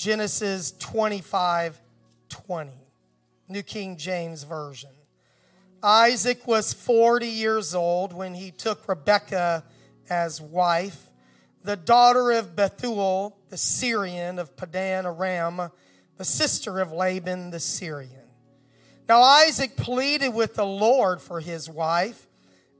[0.00, 1.78] Genesis 25
[2.30, 2.70] 20,
[3.48, 4.88] New King James Version.
[5.82, 9.62] Isaac was 40 years old when he took Rebekah
[10.08, 11.10] as wife,
[11.64, 15.70] the daughter of Bethuel, the Syrian of Padan Aram,
[16.16, 18.30] the sister of Laban the Syrian.
[19.06, 22.26] Now Isaac pleaded with the Lord for his wife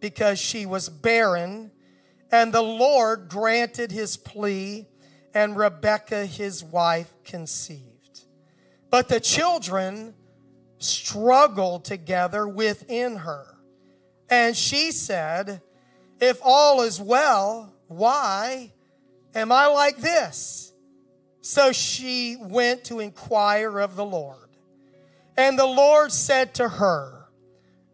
[0.01, 1.71] because she was barren,
[2.33, 4.87] and the Lord granted his plea,
[5.35, 8.25] and Rebekah his wife conceived.
[8.91, 10.15] But the children
[10.79, 13.47] struggled together within her.
[14.29, 15.63] And she said,
[16.21, 18.73] If all is well, why
[19.35, 20.73] am I like this?
[21.43, 24.49] So she went to inquire of the Lord.
[25.37, 27.29] And the Lord said to her,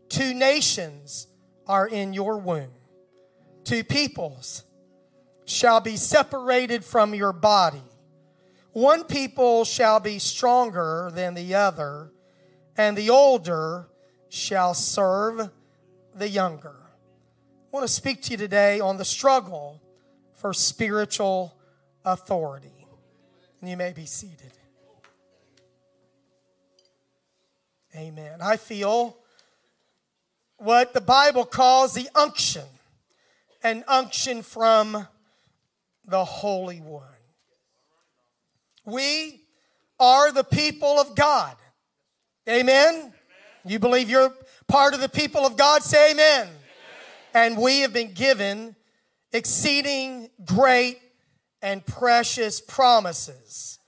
[0.09, 1.26] Two nations
[1.66, 2.70] are in your womb,
[3.64, 4.65] two peoples
[5.46, 7.82] shall be separated from your body.
[8.73, 12.12] One people shall be stronger than the other
[12.77, 13.88] and the older
[14.29, 15.51] shall serve
[16.15, 16.74] the younger.
[16.74, 19.80] I want to speak to you today on the struggle
[20.35, 21.57] for spiritual
[22.04, 22.87] authority.
[23.60, 24.52] And you may be seated.
[27.95, 28.40] Amen.
[28.42, 29.16] I feel
[30.59, 32.65] what the Bible calls the unction,
[33.63, 35.07] an unction from
[36.07, 37.02] the Holy One.
[38.85, 39.40] We
[39.99, 41.57] are the people of God.
[42.48, 42.95] Amen?
[42.95, 43.13] amen?
[43.65, 44.32] You believe you're
[44.68, 45.82] part of the people of God?
[45.82, 46.43] Say amen.
[46.43, 46.52] amen.
[47.35, 48.76] And we have been given
[49.32, 51.01] exceeding great
[51.63, 53.79] and precious promises.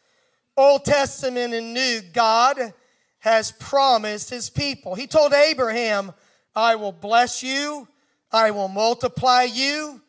[0.56, 2.74] Old Testament and New, God
[3.20, 4.96] has promised his people.
[4.96, 6.12] He told Abraham,
[6.56, 7.86] I will bless you,
[8.32, 10.02] I will multiply you.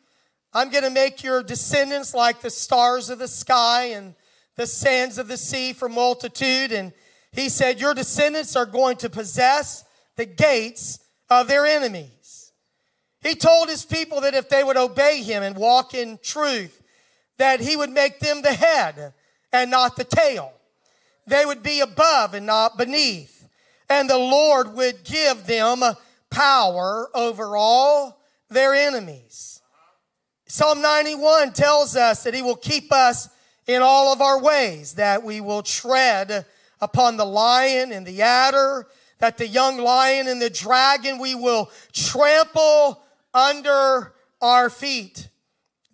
[0.52, 4.14] I'm going to make your descendants like the stars of the sky and
[4.56, 6.72] the sands of the sea for multitude.
[6.72, 6.92] And
[7.32, 9.84] he said, Your descendants are going to possess
[10.16, 12.52] the gates of their enemies.
[13.22, 16.82] He told his people that if they would obey him and walk in truth,
[17.38, 19.12] that he would make them the head
[19.52, 20.52] and not the tail.
[21.26, 23.48] They would be above and not beneath.
[23.88, 25.82] And the Lord would give them
[26.30, 29.59] power over all their enemies.
[30.52, 33.28] Psalm 91 tells us that he will keep us
[33.68, 36.44] in all of our ways, that we will tread
[36.80, 38.88] upon the lion and the adder,
[39.20, 43.00] that the young lion and the dragon we will trample
[43.32, 44.12] under
[44.42, 45.28] our feet.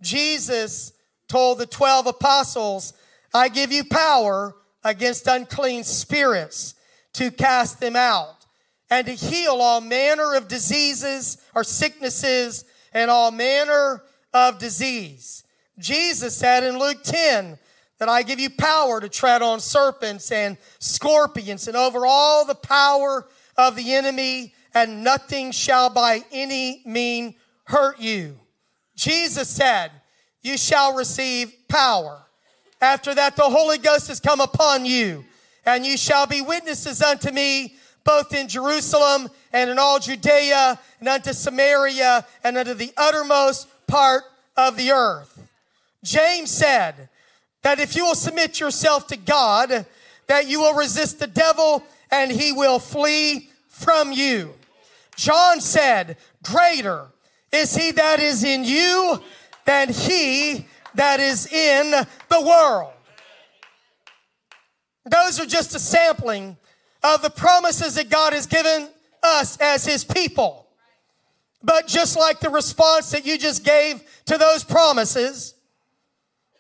[0.00, 0.94] Jesus
[1.28, 2.94] told the 12 apostles,
[3.34, 6.74] I give you power against unclean spirits
[7.12, 8.46] to cast them out
[8.88, 12.64] and to heal all manner of diseases or sicknesses
[12.94, 14.00] and all manner
[14.36, 15.44] of disease.
[15.78, 17.58] Jesus said in Luke 10,
[17.98, 22.54] that I give you power to tread on serpents and scorpions and over all the
[22.54, 23.26] power
[23.56, 28.38] of the enemy, and nothing shall by any mean hurt you.
[28.94, 29.90] Jesus said,
[30.42, 32.22] You shall receive power.
[32.80, 35.24] After that, the Holy Ghost has come upon you,
[35.64, 41.08] and you shall be witnesses unto me both in Jerusalem and in all Judea and
[41.08, 44.24] unto Samaria and unto the uttermost part
[44.56, 45.48] of the earth.
[46.02, 47.08] James said,
[47.66, 49.86] that if you will submit yourself to God,
[50.28, 51.82] that you will resist the devil
[52.12, 54.54] and he will flee from you.
[55.16, 57.06] John said, Greater
[57.50, 59.20] is he that is in you
[59.64, 60.64] than he
[60.94, 62.92] that is in the world.
[65.04, 66.56] Those are just a sampling
[67.02, 68.88] of the promises that God has given
[69.24, 70.65] us as his people.
[71.62, 75.56] But just like the response that you just gave to those promises,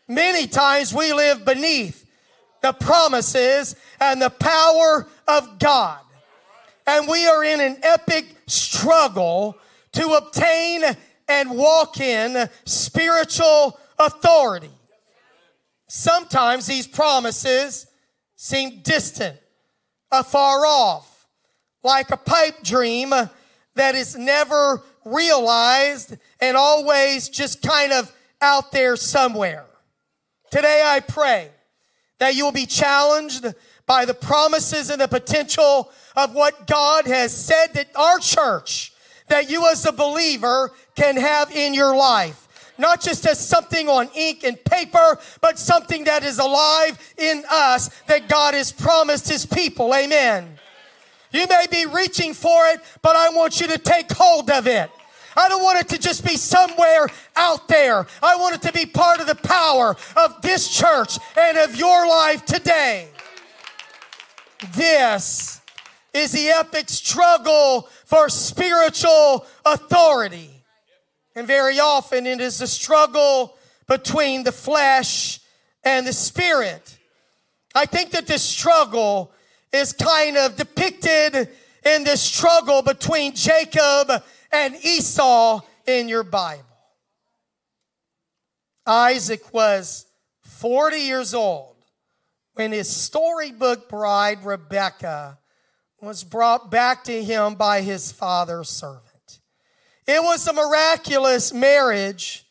[0.08, 2.06] Many times we live beneath
[2.62, 6.00] the promises and the power of God.
[6.86, 9.58] And we are in an epic struggle
[9.92, 10.84] to obtain
[11.28, 14.70] and walk in spiritual authority.
[15.88, 17.86] Sometimes these promises
[18.36, 19.36] seem distant,
[20.12, 21.26] afar off,
[21.82, 23.12] like a pipe dream
[23.76, 28.12] that is never realized and always just kind of
[28.42, 29.64] out there somewhere.
[30.50, 31.50] Today I pray
[32.18, 33.46] that you will be challenged
[33.86, 38.92] by the promises and the potential of what God has said that our church,
[39.28, 42.42] that you as a believer can have in your life.
[42.78, 47.88] Not just as something on ink and paper, but something that is alive in us
[48.06, 49.94] that God has promised his people.
[49.94, 50.55] Amen.
[51.36, 54.90] You may be reaching for it, but I want you to take hold of it.
[55.36, 58.06] I don't want it to just be somewhere out there.
[58.22, 62.08] I want it to be part of the power of this church and of your
[62.08, 63.08] life today.
[64.74, 65.60] This
[66.14, 70.64] is the epic struggle for spiritual authority.
[71.34, 75.40] And very often it is a struggle between the flesh
[75.84, 76.96] and the spirit.
[77.74, 79.32] I think that this struggle
[79.72, 81.48] is kind of depicted
[81.84, 84.10] in this struggle between Jacob
[84.52, 86.64] and Esau in your Bible.
[88.86, 90.06] Isaac was
[90.42, 91.76] 40 years old
[92.54, 95.38] when his storybook bride, Rebekah,
[96.00, 99.40] was brought back to him by his father's servant.
[100.06, 102.46] It was a miraculous marriage,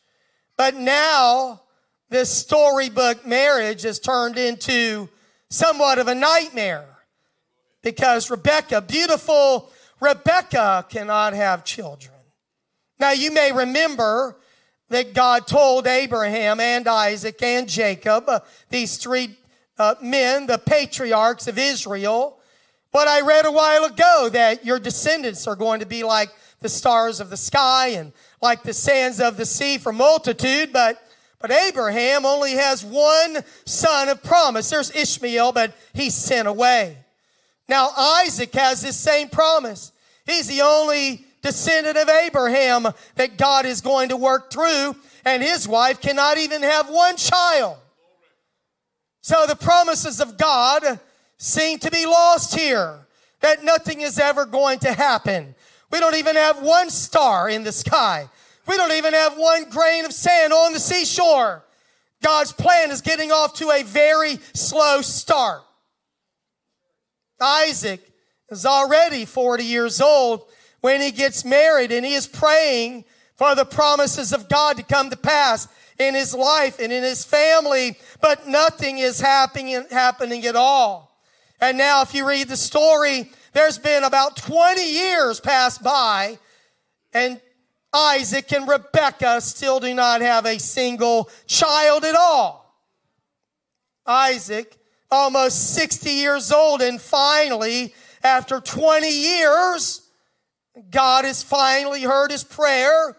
[0.56, 1.62] but now
[2.10, 5.08] this storybook marriage has turned into
[5.48, 6.95] somewhat of a nightmare
[7.86, 12.16] because Rebecca, beautiful Rebecca, cannot have children.
[12.98, 14.38] Now, you may remember
[14.88, 18.40] that God told Abraham and Isaac and Jacob, uh,
[18.70, 19.36] these three
[19.78, 22.40] uh, men, the patriarchs of Israel,
[22.90, 26.68] what I read a while ago that your descendants are going to be like the
[26.68, 28.12] stars of the sky and
[28.42, 31.00] like the sands of the sea for multitude, but
[31.38, 34.70] but Abraham only has one son of promise.
[34.70, 37.05] There's Ishmael, but he's sent away.
[37.68, 39.92] Now, Isaac has this same promise.
[40.24, 42.86] He's the only descendant of Abraham
[43.16, 47.76] that God is going to work through, and his wife cannot even have one child.
[49.20, 51.00] So the promises of God
[51.38, 53.06] seem to be lost here,
[53.40, 55.54] that nothing is ever going to happen.
[55.90, 58.28] We don't even have one star in the sky.
[58.66, 61.64] We don't even have one grain of sand on the seashore.
[62.22, 65.62] God's plan is getting off to a very slow start.
[67.40, 68.00] Isaac
[68.50, 70.46] is already 40 years old
[70.80, 73.04] when he gets married and he is praying
[73.34, 75.68] for the promises of God to come to pass
[75.98, 81.18] in his life and in his family, but nothing is happening, happening at all.
[81.60, 86.38] And now if you read the story, there's been about 20 years passed by
[87.12, 87.40] and
[87.92, 92.74] Isaac and Rebekah still do not have a single child at all.
[94.06, 94.76] Isaac
[95.10, 96.82] almost 60 years old.
[96.82, 100.02] And finally, after 20 years,
[100.90, 103.16] God has finally heard his prayer.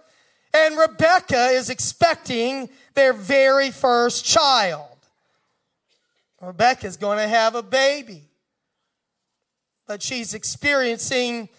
[0.53, 4.97] And Rebecca is expecting their very first child.
[6.41, 8.23] Rebecca is going to have a baby.
[9.87, 11.49] But she's experiencing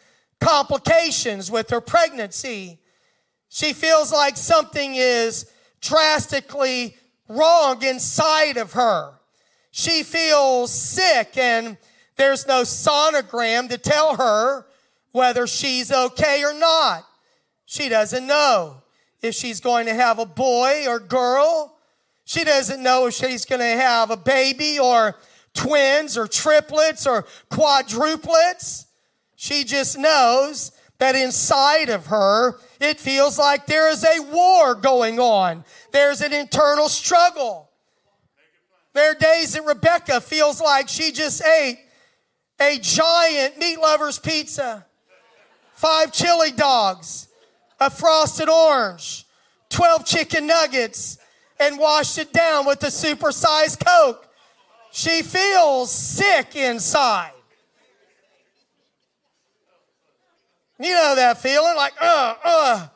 [0.41, 2.79] complications with her pregnancy.
[3.49, 5.51] She feels like something is
[5.81, 6.97] drastically
[7.29, 9.18] wrong inside of her.
[9.71, 11.77] She feels sick and
[12.17, 14.67] there's no sonogram to tell her
[15.13, 17.07] whether she's okay or not.
[17.65, 18.83] She doesn't know
[19.23, 21.77] if she's going to have a boy or girl.
[22.25, 25.17] She doesn't know if she's going to have a baby or
[25.55, 28.87] twins or triplets or quadruplets.
[29.37, 35.21] She just knows that inside of her, it feels like there is a war going
[35.21, 35.65] on.
[35.93, 37.68] There's an internal struggle.
[38.99, 41.79] There are days that Rebecca feels like she just ate
[42.61, 44.85] a giant meat lover's pizza,
[45.73, 47.29] five chili dogs,
[47.79, 49.25] a frosted orange,
[49.71, 51.17] 12 chicken nuggets,
[51.61, 54.29] and washed it down with a supersized Coke.
[54.91, 57.31] She feels sick inside.
[60.81, 62.89] You know that feeling like, uh, uh,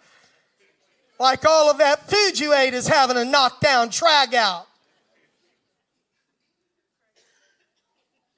[1.20, 4.66] like all of that food you ate is having a knockdown drag out.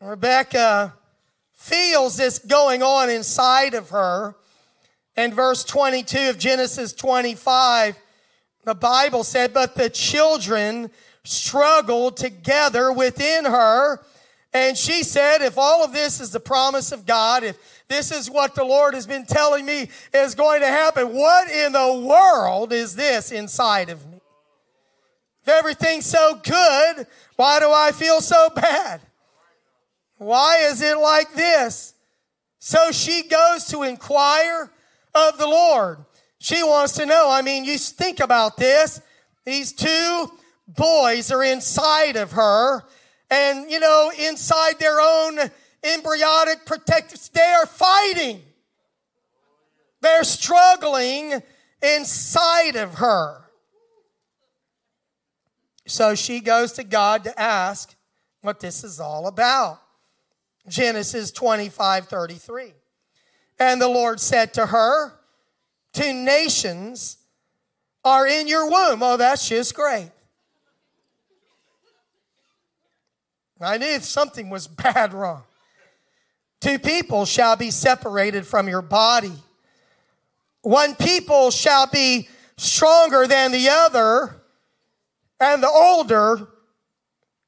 [0.04, 0.94] Rebecca
[1.54, 4.34] feels this going on inside of her.
[5.16, 7.96] And verse 22 of Genesis 25,
[8.64, 10.90] the Bible said, But the children
[11.25, 14.00] struggled together within her.
[14.52, 17.56] And she said, If all of this is the promise of God, if
[17.88, 21.73] this is what the Lord has been telling me is going to happen, what in
[21.73, 24.20] the world is this inside of me?
[25.42, 27.06] If everything's so good,
[27.37, 29.00] why do I feel so bad?
[30.25, 31.93] Why is it like this?
[32.59, 34.71] So she goes to inquire
[35.14, 35.99] of the Lord.
[36.38, 37.31] She wants to know.
[37.31, 39.02] I mean, you think about this.
[39.45, 40.33] These two
[40.66, 42.83] boys are inside of her,
[43.31, 45.38] and you know, inside their own
[45.83, 48.40] embryonic protective, they are fighting.
[50.00, 51.43] They're struggling
[51.83, 53.43] inside of her.
[55.87, 57.95] So she goes to God to ask
[58.40, 59.84] what this is all about.
[60.68, 62.73] Genesis 25 33.
[63.59, 65.12] And the Lord said to her,
[65.92, 67.18] Two nations
[68.04, 69.02] are in your womb.
[69.02, 70.11] Oh, that's just great.
[73.61, 75.44] I knew something was bad wrong.
[76.61, 79.33] Two people shall be separated from your body.
[80.62, 84.40] One people shall be stronger than the other,
[85.38, 86.49] and the older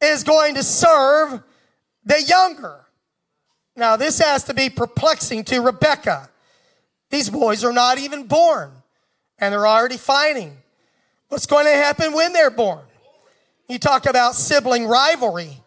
[0.03, 1.43] is going to serve
[2.05, 2.86] the younger.
[3.77, 6.31] Now, this has to be perplexing to Rebecca.
[7.11, 8.71] These boys are not even born,
[9.39, 10.57] and they're already fighting.
[11.29, 12.81] What's going to happen when they're born?
[13.69, 15.59] You talk about sibling rivalry.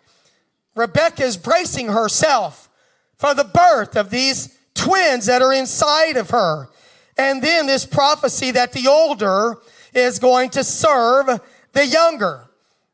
[0.76, 2.70] Rebecca is bracing herself
[3.18, 6.70] for the birth of these twins that are inside of her.
[7.18, 9.58] And then this prophecy that the older
[9.94, 11.42] is going to serve
[11.74, 12.46] the younger.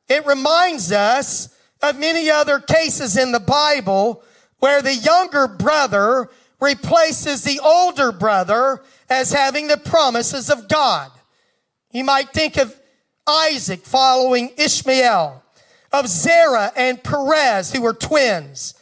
[0.10, 4.24] It reminds us of many other cases in the Bible
[4.59, 11.12] where the younger brother replaces the older brother as having the promises of God.
[11.91, 12.79] You might think of
[13.27, 15.43] Isaac following Ishmael,
[15.91, 18.74] of Zerah and Perez, who were twins,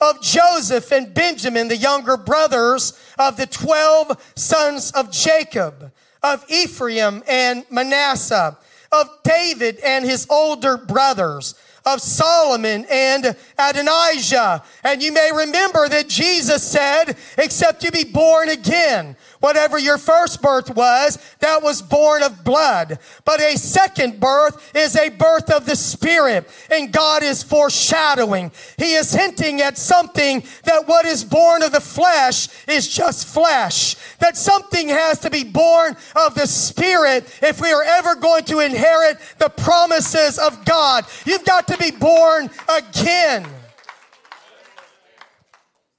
[0.00, 7.22] of Joseph and Benjamin, the younger brothers of the 12 sons of Jacob, of Ephraim
[7.28, 8.58] and Manasseh,
[8.90, 14.62] of David and his older brothers, of Solomon and Adonijah.
[14.84, 19.16] And you may remember that Jesus said, except you be born again.
[19.42, 23.00] Whatever your first birth was, that was born of blood.
[23.24, 26.48] But a second birth is a birth of the Spirit.
[26.70, 28.52] And God is foreshadowing.
[28.78, 33.96] He is hinting at something that what is born of the flesh is just flesh.
[34.20, 38.60] That something has to be born of the Spirit if we are ever going to
[38.60, 41.04] inherit the promises of God.
[41.26, 43.48] You've got to be born again.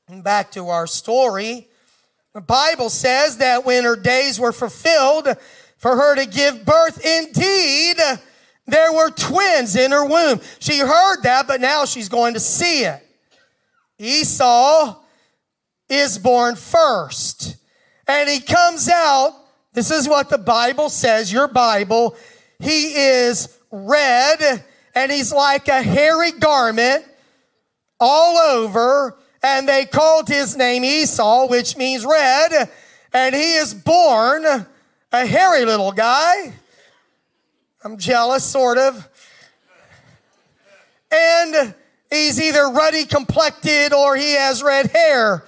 [0.08, 1.68] Back to our story.
[2.34, 5.28] The Bible says that when her days were fulfilled
[5.78, 7.98] for her to give birth, indeed,
[8.66, 10.42] there were twins in her womb.
[10.60, 13.06] She heard that, but now she's going to see it.
[14.00, 14.96] Esau
[15.90, 17.58] is born first.
[18.08, 19.34] And he comes out,
[19.74, 22.16] this is what the Bible says, your Bible.
[22.60, 24.64] He is red
[24.96, 27.06] and he's like a hairy garment
[28.00, 32.70] all over and they called his name Esau, which means red,
[33.12, 36.54] and he is born a hairy little guy.
[37.84, 39.10] I'm jealous, sort of.
[41.12, 41.76] And
[42.10, 45.44] he's either ruddy complected or he has red hair.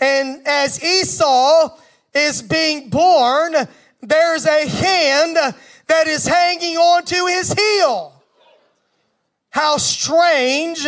[0.00, 1.76] And as Esau
[2.14, 3.54] is being born,
[4.00, 5.36] there's a hand
[5.86, 8.12] that is hanging onto his heel.
[9.50, 10.86] How strange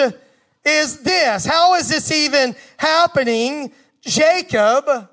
[0.67, 1.47] is this.
[1.47, 3.73] How is this even happening?
[4.03, 5.09] Jacob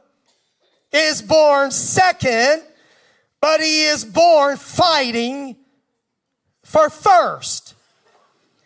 [0.91, 2.63] is born second,
[3.39, 5.55] but he is born fighting
[6.63, 7.75] for first.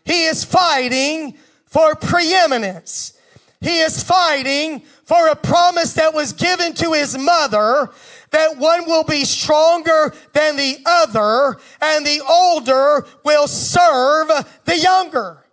[0.06, 3.14] He is fighting for preeminence.
[3.60, 7.90] He is fighting for a promise that was given to his mother
[8.32, 14.28] that one will be stronger than the other and the older will serve
[14.66, 15.44] the younger.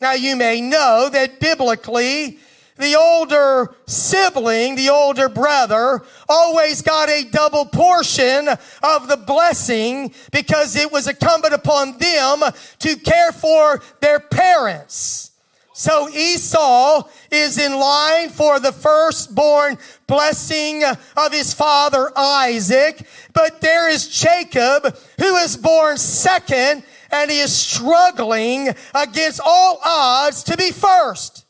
[0.00, 2.38] Now, you may know that biblically,
[2.76, 10.76] the older sibling, the older brother, always got a double portion of the blessing because
[10.76, 12.42] it was incumbent upon them
[12.78, 15.32] to care for their parents.
[15.72, 23.88] So Esau is in line for the firstborn blessing of his father Isaac, but there
[23.88, 30.70] is Jacob who is born second and he is struggling against all odds to be
[30.70, 31.44] first.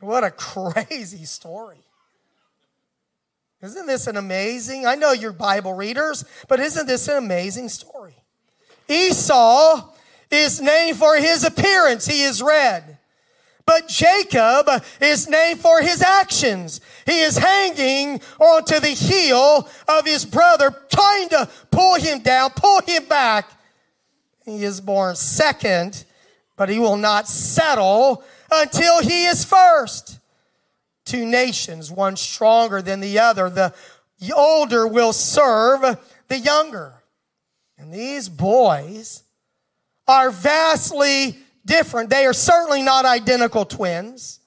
[0.00, 1.78] What a crazy story.
[3.62, 4.84] Isn't this an amazing?
[4.84, 8.14] I know you're Bible readers, but isn't this an amazing story?
[8.88, 9.90] Esau
[10.30, 12.98] is named for his appearance, he is red.
[13.66, 14.68] But Jacob
[15.00, 16.82] is named for his actions.
[17.06, 22.82] He is hanging onto the heel of his brother, trying to pull him down, pull
[22.82, 23.50] him back.
[24.44, 26.04] He is born second,
[26.56, 30.18] but he will not settle until he is first.
[31.04, 33.48] Two nations, one stronger than the other.
[33.48, 33.72] The
[34.34, 35.98] older will serve
[36.28, 36.94] the younger.
[37.78, 39.22] And these boys
[40.06, 41.36] are vastly
[41.66, 42.10] different.
[42.10, 44.40] They are certainly not identical twins.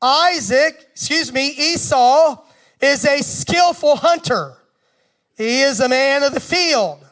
[0.00, 2.42] Isaac, excuse me, Esau
[2.80, 4.54] is a skillful hunter.
[5.36, 7.04] He is a man of the field.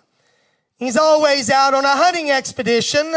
[0.82, 3.14] He's always out on a hunting expedition.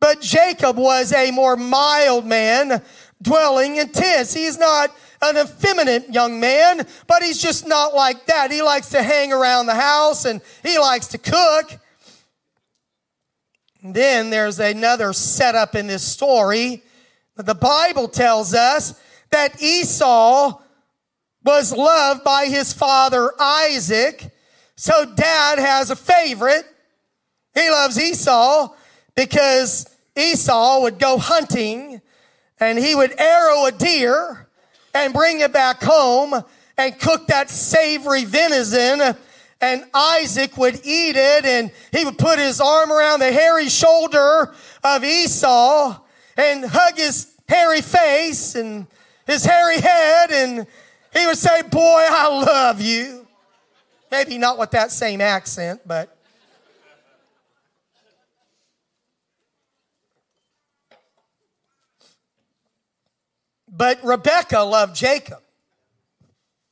[0.00, 2.82] But Jacob was a more mild man,
[3.22, 4.34] dwelling in tents.
[4.34, 4.90] He's not
[5.22, 8.50] an effeminate young man, but he's just not like that.
[8.50, 11.78] He likes to hang around the house and he likes to cook.
[13.84, 16.82] And then there's another setup in this story.
[17.36, 20.60] The Bible tells us that Esau
[21.44, 24.32] was loved by his father Isaac.
[24.74, 26.66] So dad has a favorite.
[27.54, 28.74] He loves Esau
[29.14, 32.00] because Esau would go hunting
[32.60, 34.46] and he would arrow a deer
[34.94, 36.34] and bring it back home
[36.78, 39.16] and cook that savory venison
[39.60, 44.54] and Isaac would eat it and he would put his arm around the hairy shoulder
[44.82, 46.00] of Esau
[46.36, 48.86] and hug his hairy face and
[49.26, 50.66] his hairy head and
[51.14, 53.26] he would say, Boy, I love you.
[54.10, 56.11] Maybe not with that same accent, but.
[63.72, 65.38] But Rebecca loved Jacob.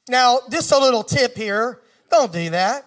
[0.09, 1.81] Now, just a little tip here
[2.11, 2.85] don't do that.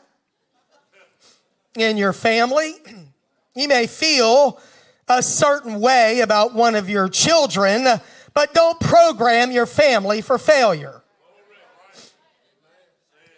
[1.75, 2.75] In your family,
[3.55, 4.59] you may feel
[5.07, 7.87] a certain way about one of your children,
[8.33, 11.01] but don't program your family for failure.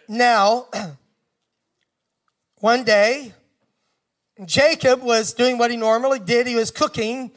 [0.08, 0.66] Now,
[2.58, 3.32] one day,
[4.44, 6.46] Jacob was doing what he normally did.
[6.46, 7.30] He was cooking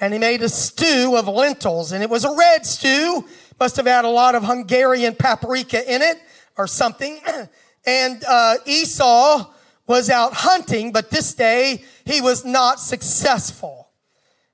[0.00, 3.24] and he made a stew of lentils and it was a red stew.
[3.58, 6.20] Must have had a lot of Hungarian paprika in it
[6.56, 7.20] or something.
[7.86, 9.44] And uh, Esau
[9.86, 13.90] was out hunting, but this day he was not successful.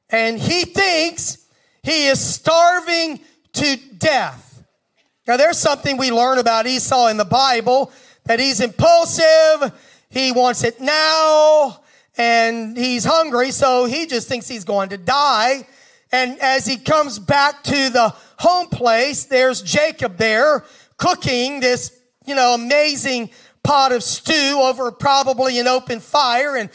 [0.08, 1.46] And he thinks
[1.82, 3.20] he is starving
[3.52, 4.64] to death.
[5.26, 7.92] Now, there's something we learn about Esau in the Bible
[8.24, 9.72] that he's impulsive,
[10.08, 11.80] he wants it now,
[12.20, 15.66] and he's hungry, so he just thinks he's going to die.
[16.12, 20.62] And as he comes back to the home place, there's Jacob there
[20.98, 23.30] cooking this, you know, amazing
[23.64, 26.56] pot of stew over probably an open fire.
[26.56, 26.68] And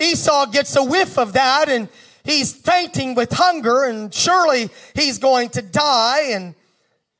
[0.00, 1.90] Esau gets a whiff of that and
[2.24, 6.30] he's fainting with hunger and surely he's going to die.
[6.30, 6.54] And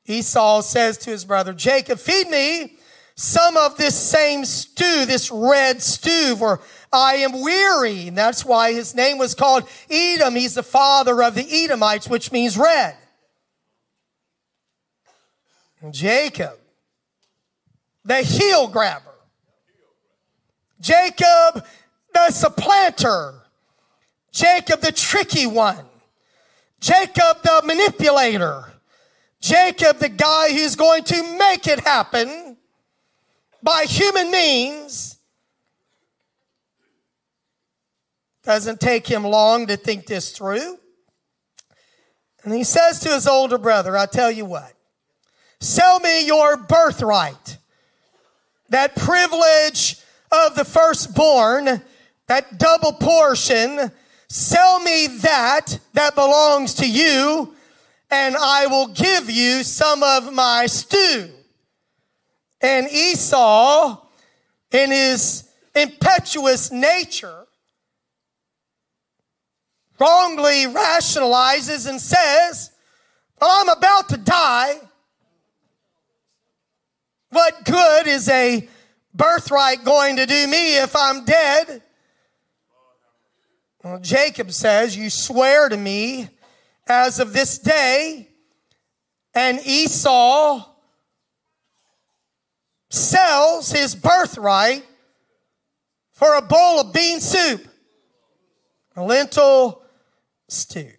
[0.07, 2.77] Esau says to his brother Jacob, Feed me
[3.13, 6.59] some of this same stew, this red stew, for
[6.91, 8.07] I am weary.
[8.07, 10.35] And that's why his name was called Edom.
[10.35, 12.95] He's the father of the Edomites, which means red.
[15.91, 16.57] Jacob,
[18.03, 19.03] the heel grabber.
[20.79, 21.65] Jacob,
[22.13, 23.33] the supplanter.
[24.31, 25.85] Jacob, the tricky one.
[26.79, 28.73] Jacob, the manipulator.
[29.39, 32.57] Jacob, the guy who's going to make it happen
[33.61, 35.16] by human means,
[38.47, 40.77] doesn't take him long to think this through.
[42.45, 44.71] And he says to his older brother, I tell you what,
[45.59, 47.57] sell me your birthright,
[48.69, 49.97] that privilege
[50.31, 51.81] of the firstborn,
[52.27, 53.91] that double portion,
[54.29, 57.53] sell me that that belongs to you
[58.09, 61.31] and I will give you some of my stew.
[62.61, 64.01] And Esau,
[64.71, 67.46] in his impetuous nature,
[69.99, 72.71] wrongly rationalizes and says,
[73.39, 74.79] Well, I'm about to die.
[77.29, 78.67] What good is a
[79.13, 81.81] birthright going to do me if I'm dead?
[83.83, 86.29] Well, Jacob says, You swear to me
[86.87, 88.29] as of this day,
[89.33, 90.65] and Esau
[92.89, 94.85] sells his birthright
[96.13, 97.67] for a bowl of bean soup,
[98.95, 99.83] a lentil
[100.47, 100.91] stew.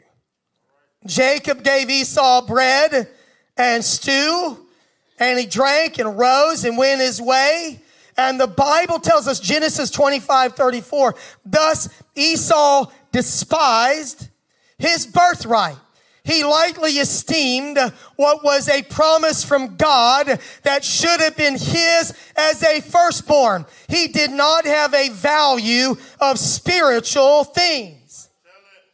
[1.07, 3.09] Jacob gave Esau bread
[3.57, 4.59] and stew,
[5.19, 7.81] and he drank and rose and went his way.
[8.17, 11.15] And the Bible tells us, Genesis 25 34,
[11.47, 14.29] thus Esau despised
[14.77, 15.77] his birthright.
[16.25, 17.79] He lightly esteemed
[18.17, 23.65] what was a promise from God that should have been his as a firstborn.
[23.89, 28.08] He did not have a value of spiritual things.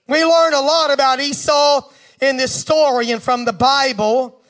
[0.06, 1.90] We learn a lot about Esau
[2.20, 4.42] in this story and from the Bible.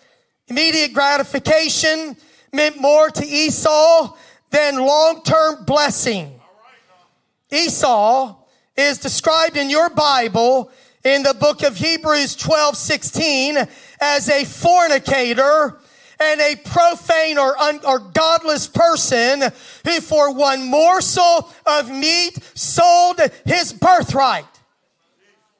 [0.48, 2.16] Immediate gratification
[2.52, 4.16] meant more to Esau
[4.50, 6.40] than long-term blessing.
[7.52, 8.36] Esau
[8.76, 10.72] is described in your Bible
[11.04, 13.58] in the book of Hebrews 12, 16
[14.00, 15.78] as a fornicator
[16.18, 19.40] and a profane or, un, or godless person
[19.84, 24.46] who for one morsel of meat sold his birthright.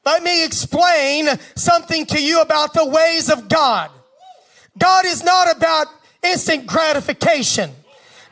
[0.05, 3.91] Let me explain something to you about the ways of God.
[4.79, 5.87] God is not about
[6.23, 7.71] instant gratification.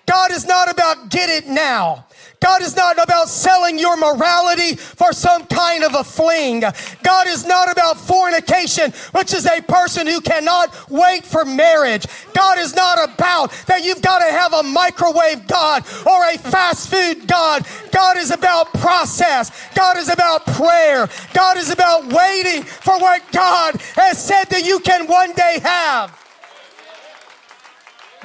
[0.06, 2.06] God is not about get it now.
[2.42, 6.64] God is not about selling your morality for some kind of a fling.
[7.02, 12.06] God is not about fornication, which is a person who cannot wait for marriage.
[12.34, 16.90] God is not about that you've got to have a microwave God or a fast
[16.90, 17.64] food God.
[17.92, 19.52] God is about process.
[19.74, 21.08] God is about prayer.
[21.34, 26.21] God is about waiting for what God has said that you can one day have.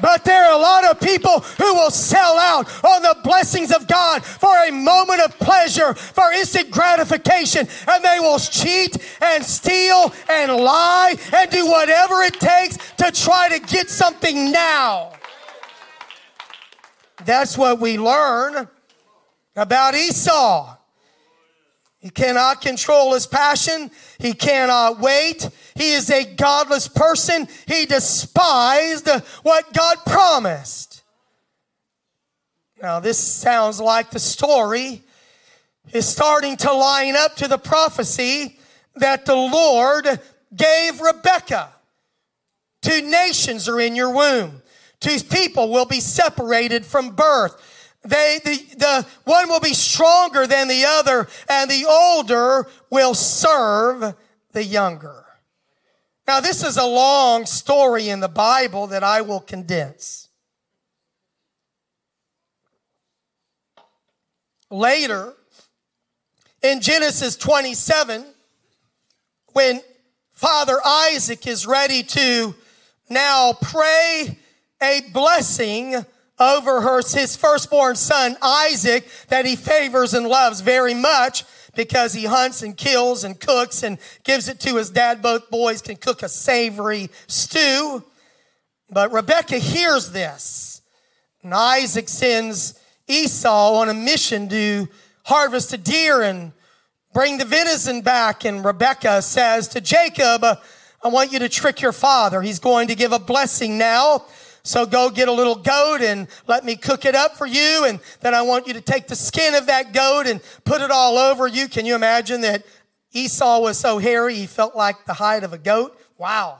[0.01, 3.87] But there are a lot of people who will sell out on the blessings of
[3.87, 10.13] God for a moment of pleasure, for instant gratification, and they will cheat and steal
[10.29, 15.13] and lie and do whatever it takes to try to get something now.
[17.25, 18.67] That's what we learn
[19.55, 20.76] about Esau.
[22.07, 23.91] He cannot control his passion.
[24.17, 25.49] He cannot wait.
[25.75, 27.49] He is a godless person.
[27.67, 29.09] He despised
[29.43, 31.03] what God promised.
[32.81, 35.01] Now, this sounds like the story
[35.91, 38.57] is starting to line up to the prophecy
[38.95, 40.07] that the Lord
[40.55, 41.73] gave Rebekah.
[42.83, 44.61] Two nations are in your womb.
[45.01, 47.61] Two people will be separated from birth.
[48.07, 54.15] They, the, the one will be stronger than the other, and the older will serve
[54.53, 55.25] the younger.
[56.27, 60.29] Now, this is a long story in the Bible that I will condense.
[64.69, 65.33] Later,
[66.61, 68.25] in Genesis 27,
[69.53, 69.81] when
[70.33, 72.55] Father Isaac is ready to
[73.09, 74.37] now pray
[74.81, 76.05] a blessing
[76.39, 81.43] over her, his firstborn son, Isaac, that he favors and loves very much
[81.75, 85.21] because he hunts and kills and cooks and gives it to his dad.
[85.21, 88.03] Both boys can cook a savory stew.
[88.89, 90.81] But Rebecca hears this.
[91.43, 94.87] And Isaac sends Esau on a mission to
[95.23, 96.51] harvest a deer and
[97.13, 98.45] bring the venison back.
[98.45, 102.41] And Rebecca says to Jacob, I want you to trick your father.
[102.41, 104.25] He's going to give a blessing now
[104.67, 107.85] so go get a little goat and let me cook it up for you.
[107.87, 110.91] And then I want you to take the skin of that goat and put it
[110.91, 111.69] all over you.
[111.69, 112.65] Can you imagine that
[113.13, 115.97] Esau was so hairy he felt like the hide of a goat?
[116.17, 116.59] Wow.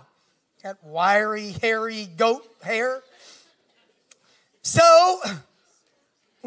[0.64, 3.04] That wiry, hairy goat hair.
[4.62, 5.20] So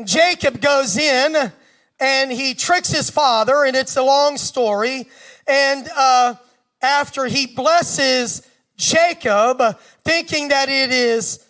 [0.02, 1.52] Jacob goes in
[2.00, 5.10] and he tricks his father, and it's a long story.
[5.46, 6.36] And uh,
[6.80, 9.60] after he blesses Jacob,
[10.02, 11.44] thinking that it is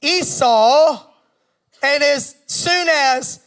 [0.00, 1.04] Esau,
[1.82, 3.40] and as soon as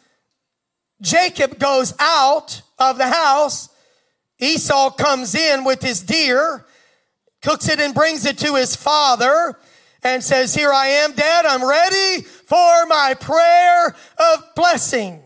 [1.02, 3.70] Jacob goes out of the house,
[4.40, 6.66] Esau comes in with his deer,
[7.42, 9.58] cooks it and brings it to his father,
[10.04, 15.22] and says, Here I am, Dad, I'm ready for my prayer of blessing.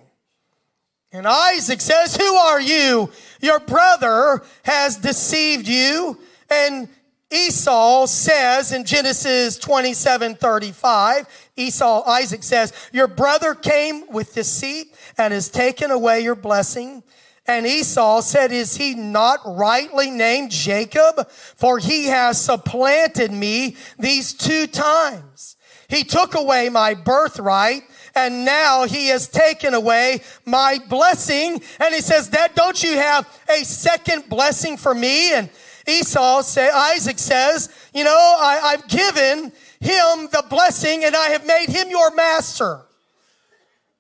[1.12, 3.10] And Isaac says, Who are you?
[3.42, 6.20] Your brother has deceived you.
[6.50, 6.90] And
[7.36, 15.34] Esau says in Genesis 27 35, Esau, Isaac says, Your brother came with deceit and
[15.34, 17.04] has taken away your blessing.
[17.48, 21.30] And Esau said, Is he not rightly named Jacob?
[21.30, 25.58] For he has supplanted me these two times.
[25.88, 27.84] He took away my birthright
[28.16, 31.62] and now he has taken away my blessing.
[31.80, 35.34] And he says, That don't you have a second blessing for me?
[35.34, 35.50] And
[35.88, 41.46] Esau say, Isaac says, you know, I, I've given him the blessing and I have
[41.46, 42.82] made him your master.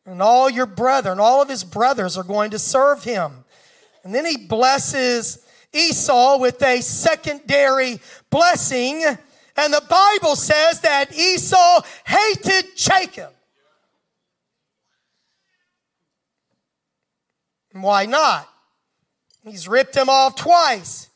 [0.06, 3.45] And all your brethren, all of his brothers are going to serve him.
[4.04, 5.43] And then he blesses
[5.74, 9.04] Esau with a secondary blessing.
[9.58, 13.32] And the Bible says that Esau hated Jacob.
[17.74, 18.48] Why not?
[19.43, 21.10] He's ripped him off twice.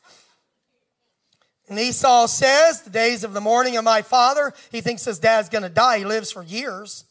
[1.70, 5.48] And Esau says, The days of the mourning of my father, he thinks his dad's
[5.48, 5.98] going to die.
[5.98, 7.04] He lives for years,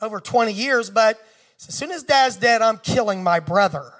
[0.00, 1.20] over 20 years, but
[1.68, 3.92] as soon as dad's dead, I'm killing my brother.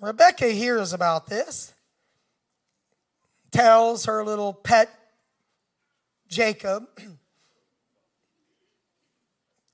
[0.00, 1.72] Rebecca hears about this,
[3.50, 4.90] tells her little pet
[6.28, 6.86] Jacob,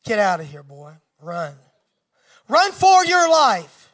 [0.05, 0.93] Get out of here, boy.
[1.21, 1.55] Run.
[2.49, 3.93] Run for your life.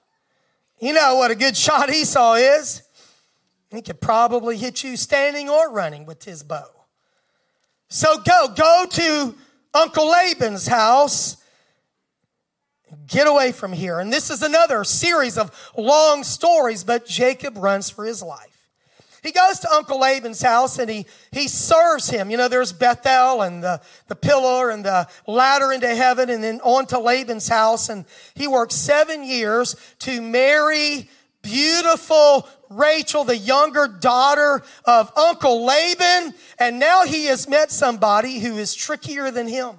[0.79, 2.83] You know what a good shot Esau is.
[3.73, 6.69] He could probably hit you standing or running with his bow.
[7.89, 9.35] So go, go to
[9.75, 11.39] Uncle Laban's house.
[13.07, 14.01] Get away from here.
[14.01, 18.69] And this is another series of long stories, but Jacob runs for his life.
[19.23, 22.31] he goes to Uncle Laban's house and he, he serves him.
[22.31, 26.61] You know, there's Bethel and the, the pillar and the ladder into heaven and then
[26.63, 27.89] on to Laban's house.
[27.89, 28.05] And
[28.35, 31.09] he worked seven years to marry
[31.43, 36.35] beautiful Rachel, the younger daughter of Uncle Laban.
[36.59, 39.77] And now he has met somebody who is trickier than him.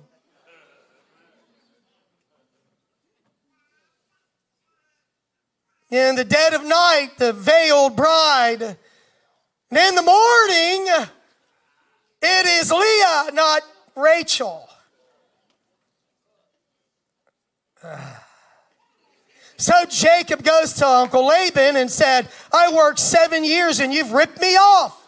[5.90, 8.78] In the dead of night, the veiled bride
[9.74, 10.86] and in the morning,
[12.22, 13.64] it is Leah, not
[13.96, 14.70] Rachel.
[17.84, 18.23] Ah.
[19.63, 24.41] So Jacob goes to Uncle Laban and said, I worked seven years and you've ripped
[24.41, 25.08] me off.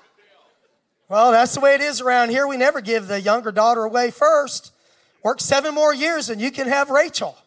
[1.09, 2.47] Well, that's the way it is around here.
[2.47, 4.71] We never give the younger daughter away first.
[5.23, 7.37] Work seven more years and you can have Rachel.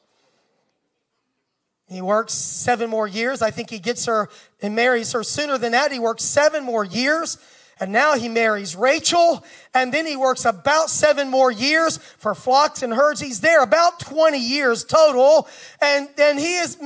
[1.88, 3.40] He works seven more years.
[3.40, 4.28] I think he gets her
[4.60, 5.90] and marries her sooner than that.
[5.90, 7.38] He works seven more years.
[7.80, 9.44] And now he marries Rachel.
[9.72, 13.20] And then he works about seven more years for flocks and herds.
[13.20, 15.48] He's there about 20 years total.
[15.80, 16.76] And then he is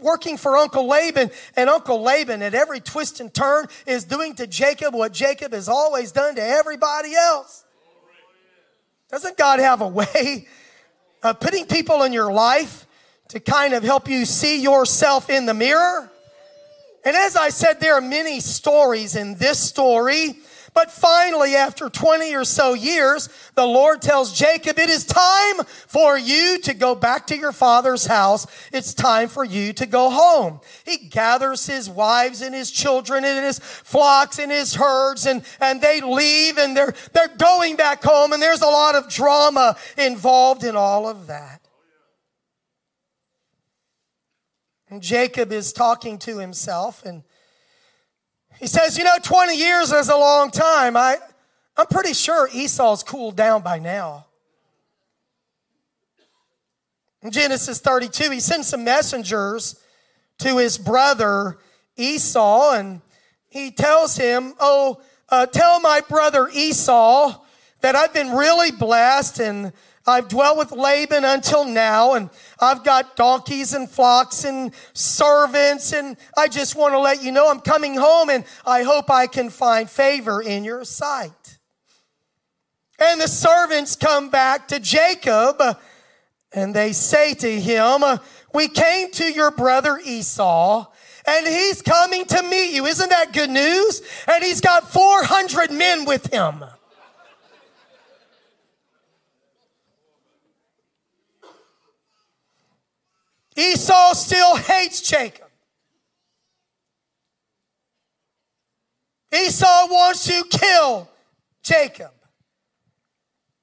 [0.00, 1.30] working for Uncle Laban.
[1.56, 5.68] And Uncle Laban, at every twist and turn, is doing to Jacob what Jacob has
[5.68, 7.64] always done to everybody else.
[9.10, 10.46] Doesn't God have a way
[11.22, 12.86] of putting people in your life
[13.28, 16.11] to kind of help you see yourself in the mirror.
[17.04, 20.36] And as I said, there are many stories in this story.
[20.74, 26.16] But finally, after 20 or so years, the Lord tells Jacob, it is time for
[26.16, 28.46] you to go back to your father's house.
[28.72, 30.60] It's time for you to go home.
[30.86, 35.82] He gathers his wives and his children and his flocks and his herds and, and
[35.82, 40.64] they leave and they're, they're going back home and there's a lot of drama involved
[40.64, 41.61] in all of that.
[44.92, 47.22] And Jacob is talking to himself and
[48.60, 50.98] he says, You know, 20 years is a long time.
[50.98, 51.16] I,
[51.78, 54.26] I'm pretty sure Esau's cooled down by now.
[57.22, 59.80] In Genesis 32, he sends some messengers
[60.40, 61.56] to his brother
[61.96, 63.00] Esau and
[63.48, 65.00] he tells him, Oh,
[65.30, 67.40] uh, tell my brother Esau
[67.80, 69.72] that I've been really blessed and
[70.06, 72.28] I've dwelt with Laban until now, and
[72.60, 77.48] I've got donkeys and flocks and servants, and I just want to let you know
[77.48, 81.58] I'm coming home, and I hope I can find favor in your sight.
[82.98, 85.62] And the servants come back to Jacob,
[86.52, 88.02] and they say to him,
[88.52, 90.86] We came to your brother Esau,
[91.26, 92.86] and he's coming to meet you.
[92.86, 94.02] Isn't that good news?
[94.26, 96.64] And he's got 400 men with him.
[103.56, 105.48] Esau still hates Jacob.
[109.32, 111.08] Esau wants to kill
[111.62, 112.12] Jacob.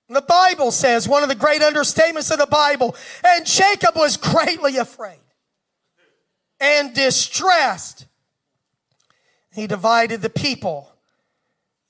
[0.07, 4.77] The Bible says, one of the great understatements of the Bible, and Jacob was greatly
[4.77, 5.19] afraid
[6.59, 8.07] and distressed.
[9.53, 10.88] He divided the people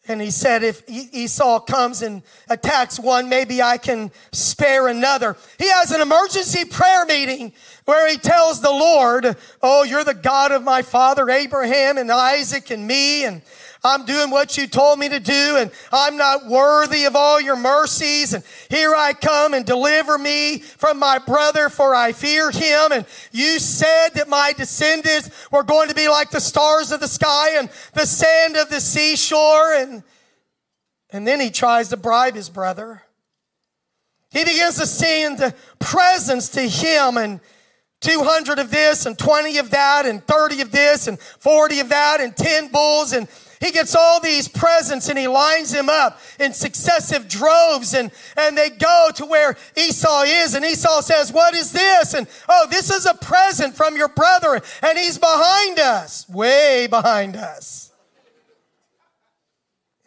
[0.10, 5.38] and he said, if Esau comes and attacks one, maybe I can spare another.
[5.60, 7.54] He has an emergency prayer meeting
[7.86, 12.72] where he tells the Lord, Oh, you're the God of my father Abraham and Isaac
[12.72, 13.24] and me.
[13.24, 13.44] And
[13.84, 17.56] I'm doing what you told me to do and I'm not worthy of all your
[17.56, 18.34] mercies.
[18.34, 22.92] And here I come and deliver me from my brother for I fear him.
[22.92, 27.08] And you said that my descendants were going to be like the stars of the
[27.08, 29.74] sky and the sand of the seashore.
[29.76, 30.04] And,
[31.12, 33.04] and then he tries to bribe his brother.
[34.32, 37.40] He begins to send presents to him and
[38.02, 42.22] 200 of this and 20 of that and 30 of this and 40 of that
[42.22, 43.28] and 10 bulls and
[43.60, 48.58] he gets all these presents and he lines them up in successive droves and, and
[48.58, 52.14] they go to where Esau is and Esau says, what is this?
[52.14, 57.36] And, oh, this is a present from your brother and he's behind us, way behind
[57.36, 57.92] us.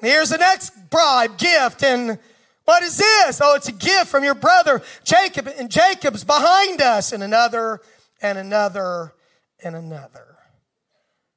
[0.01, 2.19] Here's the next bribe, gift, and
[2.65, 3.41] what is this?
[3.43, 7.81] Oh, it's a gift from your brother Jacob, and Jacob's behind us, and another,
[8.21, 9.15] and another,
[9.63, 10.39] and another.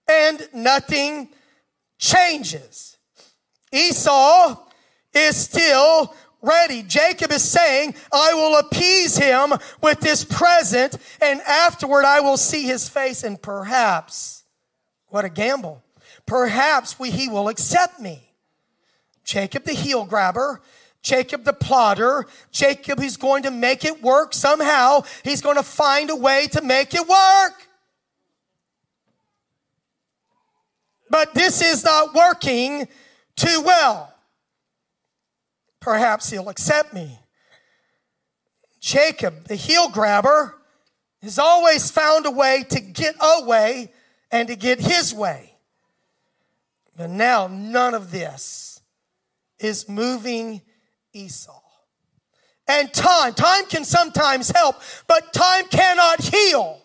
[0.10, 1.30] And nothing
[2.06, 2.98] changes.
[3.72, 4.58] Esau
[5.14, 6.84] is still ready.
[6.84, 12.64] Jacob is saying, I will appease him with this present, and afterward I will see
[12.64, 14.44] his face, and perhaps,
[15.08, 15.84] what a gamble,
[16.26, 18.30] perhaps we, he will accept me.
[19.24, 20.62] Jacob the heel grabber,
[21.02, 25.02] Jacob the plotter, Jacob he's going to make it work somehow.
[25.24, 27.65] He's going to find a way to make it work.
[31.10, 32.88] But this is not working
[33.36, 34.14] too well.
[35.80, 37.20] Perhaps he'll accept me.
[38.80, 40.56] Jacob, the heel grabber,
[41.22, 43.92] has always found a way to get away
[44.32, 45.56] and to get his way.
[46.96, 48.82] But now none of this
[49.60, 50.62] is moving
[51.14, 51.62] Esau.
[52.68, 54.76] And time, time can sometimes help,
[55.08, 56.82] but time cannot heal.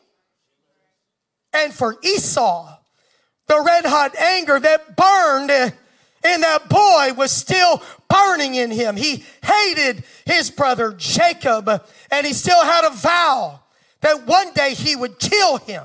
[1.52, 2.79] And for Esau,
[3.50, 5.70] the red hot anger that burned eh,
[6.24, 8.94] in that boy was still burning in him.
[8.94, 11.68] He hated his brother Jacob,
[12.12, 13.58] and he still had a vow
[14.02, 15.82] that one day he would kill him.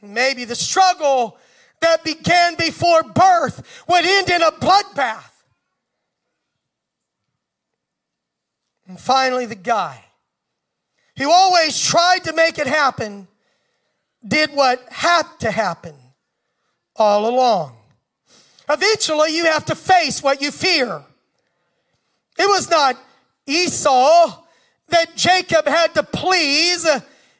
[0.00, 1.36] Maybe the struggle
[1.80, 5.32] that began before birth would end in a bloodbath.
[8.86, 10.04] And finally, the guy
[11.16, 13.26] who always tried to make it happen
[14.26, 15.96] did what had to happen
[16.98, 17.76] all along.
[18.68, 21.02] Eventually, you have to face what you fear.
[22.38, 22.96] It was not
[23.46, 24.42] Esau
[24.88, 26.86] that Jacob had to please,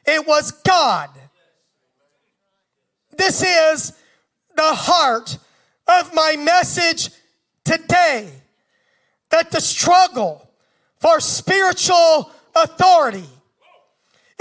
[0.05, 1.09] it was God.
[3.17, 3.93] This is
[4.55, 5.37] the heart
[5.87, 7.09] of my message
[7.63, 8.29] today
[9.29, 10.49] that the struggle
[10.99, 13.27] for spiritual authority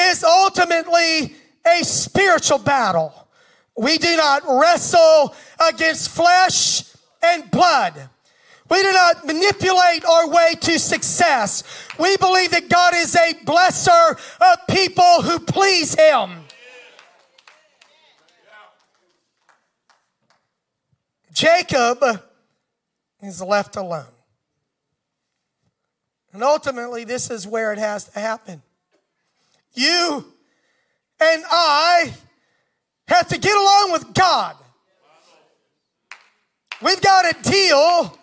[0.01, 1.35] is ultimately
[1.67, 3.18] a spiritual battle.
[3.79, 5.37] We do not wrestle
[5.69, 6.83] against flesh
[7.23, 7.95] and blood.
[8.69, 11.63] We do not manipulate our way to success.
[11.97, 16.41] We believe that God is a blesser of people who please Him.
[21.33, 22.03] Jacob
[23.23, 24.07] is left alone.
[26.33, 28.63] And ultimately, this is where it has to happen.
[29.73, 30.35] You
[31.21, 32.13] and I
[33.09, 34.57] have to get along with God.
[36.81, 38.19] We've got to deal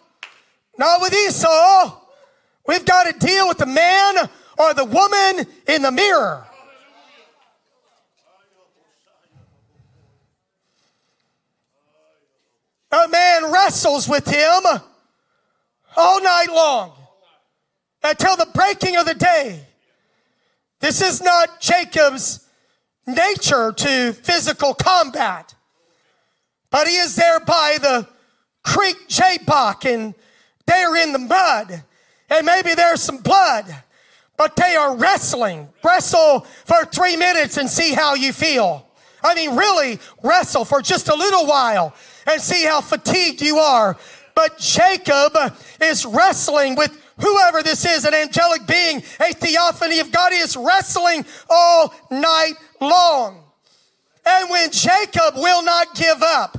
[0.77, 1.99] not with Esau.
[2.67, 4.15] We've got to deal with the man
[4.57, 6.45] or the woman in the mirror.
[12.91, 14.61] A man wrestles with him
[15.97, 16.93] all night long
[18.03, 19.59] until the breaking of the day.
[20.79, 22.44] This is not Jacob's
[23.05, 25.55] nature to physical combat,
[26.71, 28.07] but he is there by the
[28.63, 30.15] creek Jabbok and
[30.65, 31.83] they're in the mud
[32.29, 33.65] and maybe there's some blood,
[34.37, 35.69] but they are wrestling.
[35.83, 38.87] Wrestle for three minutes and see how you feel.
[39.23, 41.93] I mean, really wrestle for just a little while
[42.27, 43.97] and see how fatigued you are.
[44.35, 45.35] But Jacob
[45.81, 50.31] is wrestling with whoever this is, an angelic being, a theophany of God.
[50.31, 53.43] He is wrestling all night long.
[54.25, 56.57] And when Jacob will not give up,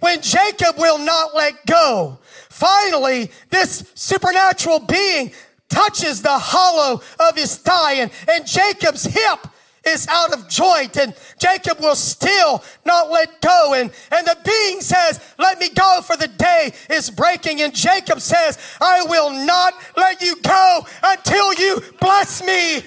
[0.00, 5.32] when Jacob will not let go, finally, this supernatural being
[5.68, 9.46] touches the hollow of his thigh and, and Jacob's hip
[9.86, 13.74] is out of joint and Jacob will still not let go.
[13.74, 17.62] And, and the being says, let me go for the day is breaking.
[17.62, 22.82] And Jacob says, I will not let you go until you bless me.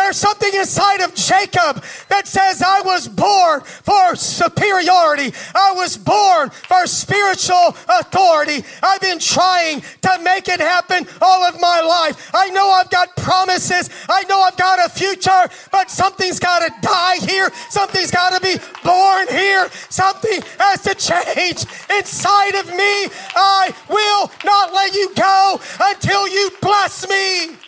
[0.00, 5.32] There's something inside of Jacob that says, I was born for superiority.
[5.54, 8.64] I was born for spiritual authority.
[8.82, 12.30] I've been trying to make it happen all of my life.
[12.34, 13.90] I know I've got promises.
[14.08, 17.50] I know I've got a future, but something's got to die here.
[17.68, 19.68] Something's got to be born here.
[19.90, 23.12] Something has to change inside of me.
[23.36, 27.59] I will not let you go until you bless me.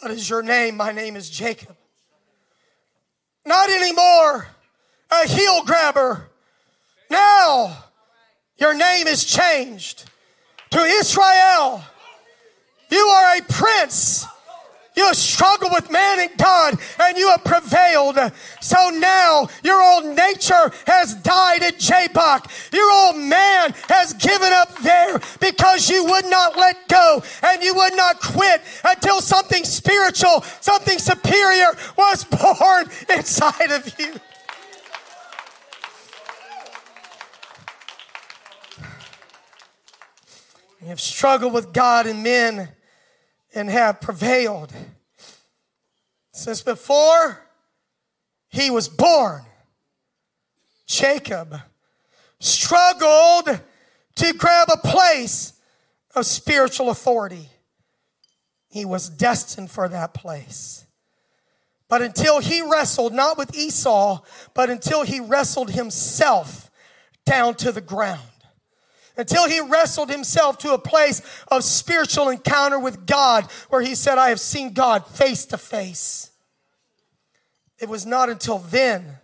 [0.00, 0.76] What is your name?
[0.76, 1.76] My name is Jacob.
[3.44, 4.48] Not anymore
[5.10, 6.28] a heel grabber.
[7.10, 7.84] Now
[8.56, 10.10] your name is changed
[10.70, 11.82] to Israel.
[12.90, 14.26] You are a prince
[14.96, 18.18] you have struggled with man and God and you have prevailed.
[18.60, 22.50] So now your old nature has died at Jabbok.
[22.72, 27.74] Your old man has given up there because you would not let go and you
[27.74, 34.14] would not quit until something spiritual, something superior was born inside of you.
[40.82, 42.70] You have struggled with God and men
[43.54, 44.72] and have prevailed.
[46.32, 47.40] Since before
[48.48, 49.42] he was born,
[50.86, 51.60] Jacob
[52.38, 53.60] struggled
[54.16, 55.52] to grab a place
[56.14, 57.48] of spiritual authority.
[58.68, 60.86] He was destined for that place.
[61.88, 64.20] But until he wrestled, not with Esau,
[64.54, 66.70] but until he wrestled himself
[67.26, 68.20] down to the ground,
[69.20, 74.18] until he wrestled himself to a place of spiritual encounter with God where he said,
[74.18, 76.30] I have seen God face to face.
[77.78, 79.18] It was not until then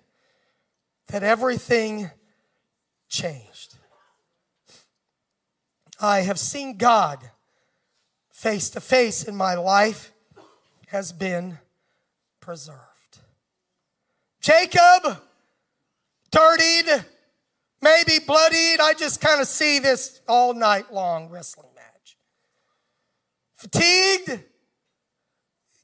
[1.09, 2.11] that everything
[3.09, 3.77] changed.
[6.01, 7.19] I have seen God
[8.31, 10.13] face to face in my life
[10.89, 11.59] has been
[12.39, 12.81] preserved.
[14.41, 15.21] Jacob,
[16.31, 17.05] dirtied,
[17.87, 18.81] maybe bloodied.
[18.81, 22.17] I just kind of see this all night long wrestling match.
[23.55, 24.41] Fatigued,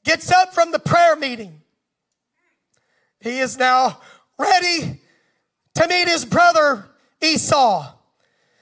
[0.03, 1.61] gets up from the prayer meeting.
[3.21, 4.01] He is now
[4.37, 4.99] ready
[5.75, 6.85] to meet his brother
[7.21, 7.93] Esau.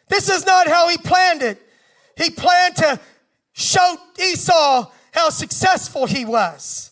[0.07, 1.59] This is not how he planned it.
[2.15, 2.99] He planned to
[3.53, 6.91] show Esau how successful he was,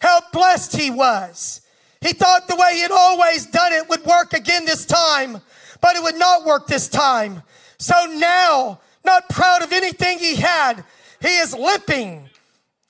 [0.00, 1.62] how blessed he was.
[2.00, 5.42] He thought the way he had always done it would work again this time,
[5.80, 7.42] but it would not work this time.
[7.78, 10.84] So now, not proud of anything he had,
[11.20, 12.28] he is limping.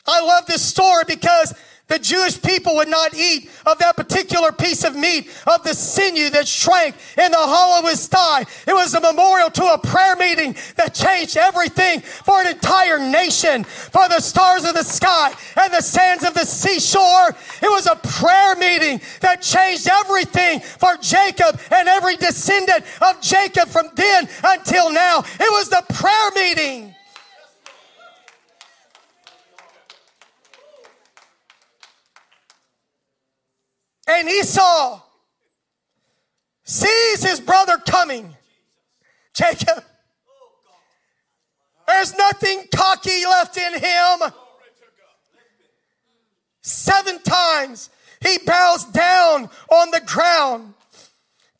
[0.07, 1.55] I love this story because
[1.91, 6.31] the Jewish people would not eat of that particular piece of meat of the sinew
[6.31, 8.43] that shrank in the hollow of his thigh.
[8.67, 13.65] It was a memorial to a prayer meeting that changed everything for an entire nation,
[13.65, 17.35] for the stars of the sky and the sands of the seashore.
[17.61, 18.70] It was a prayer meeting
[19.21, 25.21] that changed everything for Jacob and every descendant of Jacob from then until now.
[25.21, 26.95] It was the prayer meeting.
[34.09, 35.01] And Esau
[36.65, 38.35] sees his brother coming.
[39.33, 39.85] Jacob,
[41.87, 44.33] there's nothing cocky left in him.
[46.61, 47.91] Seven times
[48.21, 50.75] he bows down on the ground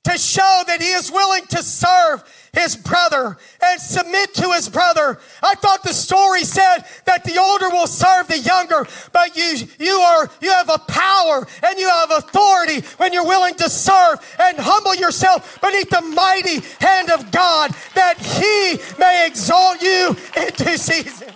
[0.05, 5.19] to show that he is willing to serve his brother and submit to his brother.
[5.43, 9.99] I thought the story said that the older will serve the younger, but you, you
[9.99, 14.59] are, you have a power and you have authority when you're willing to serve and
[14.59, 21.29] humble yourself beneath the mighty hand of God that he may exalt you into season.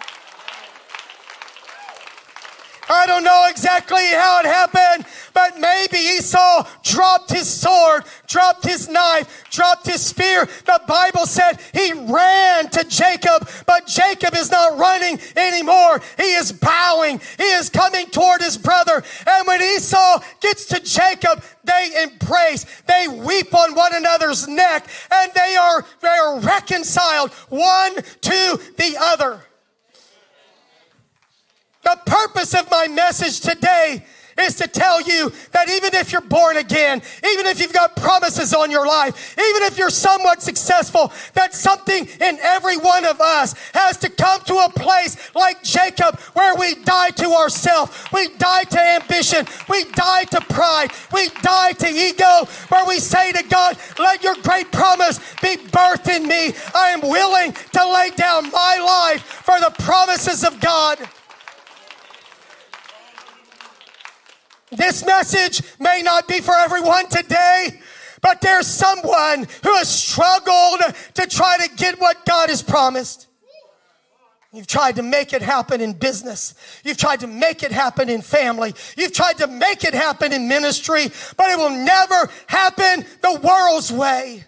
[2.88, 8.88] I don't know exactly how it happened, but maybe Esau dropped his sword, dropped his
[8.88, 10.46] knife, dropped his spear.
[10.66, 16.00] The Bible said he ran to Jacob, but Jacob is not running anymore.
[16.16, 17.20] He is bowing.
[17.38, 19.02] He is coming toward his brother.
[19.26, 22.66] And when Esau gets to Jacob, they embrace.
[22.86, 28.96] They weep on one another's neck and they are, they are reconciled one to the
[29.00, 29.40] other.
[31.84, 34.02] The purpose of my message today
[34.38, 38.52] is to tell you that even if you're born again, even if you've got promises
[38.52, 43.54] on your life, even if you're somewhat successful, that something in every one of us
[43.74, 48.64] has to come to a place like Jacob where we die to ourselves, we die
[48.64, 53.78] to ambition, we die to pride, we die to ego, where we say to God,
[53.98, 56.52] let your great promise be birthed in me.
[56.74, 60.98] I am willing to lay down my life for the promises of God.
[64.76, 67.80] This message may not be for everyone today,
[68.20, 70.80] but there's someone who has struggled
[71.14, 73.28] to try to get what God has promised.
[74.52, 76.54] You've tried to make it happen in business.
[76.84, 78.72] You've tried to make it happen in family.
[78.96, 83.92] You've tried to make it happen in ministry, but it will never happen the world's
[83.92, 84.44] way.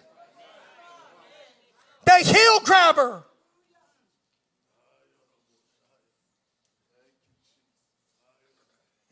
[2.05, 3.23] The heel grabber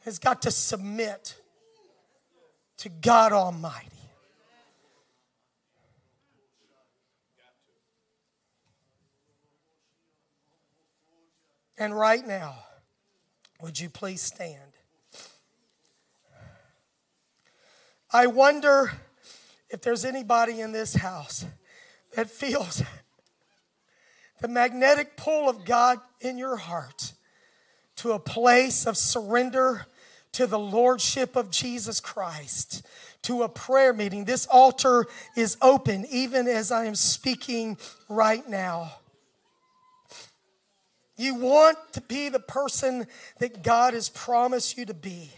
[0.05, 1.35] has got to submit
[2.77, 3.89] to God Almighty.
[11.77, 12.55] And right now,
[13.61, 14.61] would you please stand?
[18.13, 18.93] I wonder
[19.71, 21.45] if there's anybody in this house
[22.15, 22.83] that feels
[24.39, 27.13] the magnetic pull of God in your heart
[27.97, 29.87] to a place of surrender
[30.35, 32.85] to the Lordship of Jesus Christ,
[33.21, 34.25] to a prayer meeting.
[34.25, 35.05] This altar
[35.37, 37.77] is open even as I am speaking
[38.09, 38.95] right now.
[41.15, 43.07] You want to be the person
[43.39, 45.31] that God has promised you to be.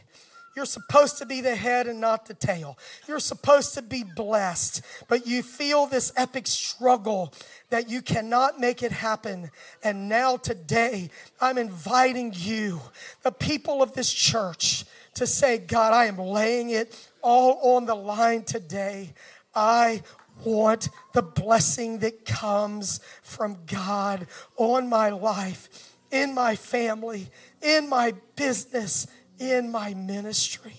[0.57, 2.79] You're supposed to be the head and not the tail.
[3.07, 7.31] You're supposed to be blessed, but you feel this epic struggle
[7.69, 9.51] that you cannot make it happen.
[9.83, 12.81] And now, today, I'm inviting you,
[13.21, 17.93] the people of this church, to say, God, I am laying it all on the
[17.93, 19.13] line today.
[19.53, 20.01] I
[20.43, 27.29] want the blessing that comes from God on my life, in my family,
[27.61, 29.05] in my business,
[29.39, 30.75] in my ministry.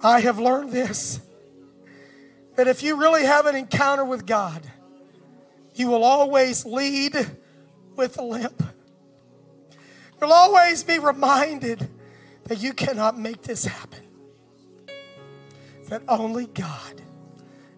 [0.00, 1.20] I have learned this
[2.56, 4.62] that if you really have an encounter with God,
[5.74, 7.14] you will always lead
[7.96, 8.62] with a limp.
[10.20, 11.88] You'll always be reminded
[12.44, 14.04] that you cannot make this happen,
[15.88, 17.02] that only God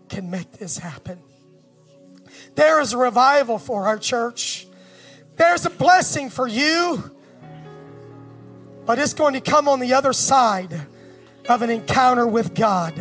[0.09, 1.20] can make this happen.
[2.54, 4.66] There is a revival for our church.
[5.36, 7.11] There's a blessing for you,
[8.86, 10.86] but it's going to come on the other side
[11.48, 12.94] of an encounter with God.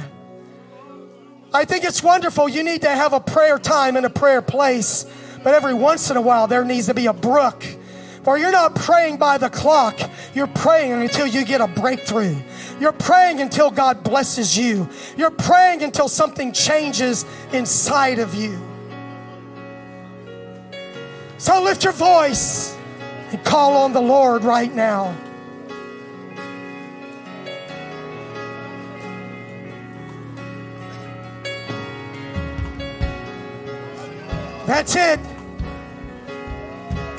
[1.53, 2.49] I think it's wonderful.
[2.49, 5.05] You need to have a prayer time in a prayer place,
[5.43, 7.63] but every once in a while there needs to be a brook
[8.25, 9.99] or you're not praying by the clock.
[10.33, 12.35] You're praying until you get a breakthrough.
[12.79, 14.89] You're praying until God blesses you.
[15.17, 18.59] You're praying until something changes inside of you.
[21.37, 22.75] So lift your voice
[23.31, 25.15] and call on the Lord right now.
[34.65, 35.19] That's it.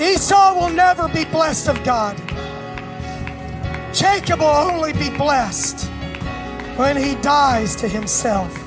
[0.01, 2.21] Esau will never be blessed of God.
[3.97, 5.91] Jacob will only be blessed
[6.77, 8.66] when he dies to himself.